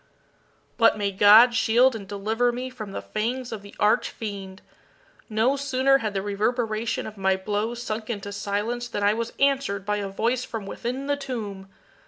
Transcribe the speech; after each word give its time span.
But 0.79 0.97
may 0.97 1.11
God 1.11 1.53
shield 1.53 1.95
and 1.95 2.07
deliver 2.07 2.51
me 2.51 2.71
from 2.71 2.91
the 2.91 3.03
fangs 3.03 3.51
of 3.51 3.61
the 3.61 3.75
arch 3.79 4.09
fiend! 4.09 4.63
No 5.29 5.55
sooner 5.55 5.99
had 5.99 6.15
the 6.15 6.23
reverberation 6.23 7.05
of 7.05 7.17
my 7.17 7.35
blows 7.35 7.83
sunk 7.83 8.09
into 8.09 8.31
silence 8.31 8.87
than 8.87 9.03
I 9.03 9.13
was 9.13 9.33
answered 9.39 9.85
by 9.85 9.97
a 9.97 10.09
voice 10.09 10.43
from 10.43 10.65
within 10.65 11.05
the 11.05 11.17
tomb! 11.17 11.67